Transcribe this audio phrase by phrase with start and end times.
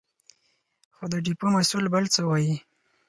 [0.95, 2.55] خو د ډېپو مسوول بل څه وايې.